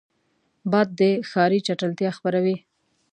[0.71, 2.57] باد د ښاري چټلتیا خپروي